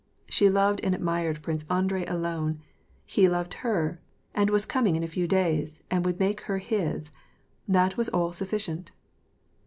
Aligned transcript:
She 0.27 0.49
loved 0.49 0.79
and 0.83 0.95
admired 0.95 1.43
Prince 1.43 1.63
Andrei 1.69 2.07
alone; 2.07 2.59
he 3.05 3.29
loved 3.29 3.53
her, 3.61 4.01
and 4.33 4.49
was 4.49 4.65
coming 4.65 4.95
in 4.95 5.03
a 5.03 5.07
few 5.07 5.27
days, 5.27 5.83
and 5.91 6.03
would 6.07 6.19
make 6.19 6.41
her 6.49 6.57
his. 6.57 7.11
That 7.67 7.97
was 7.97 8.09
all 8.09 8.33
sufficient. 8.33 8.93